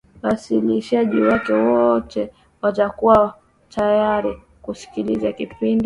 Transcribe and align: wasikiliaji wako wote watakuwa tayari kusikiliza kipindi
wasikiliaji 0.23 1.21
wako 1.21 1.53
wote 1.53 2.29
watakuwa 2.61 3.35
tayari 3.69 4.37
kusikiliza 4.61 5.31
kipindi 5.31 5.77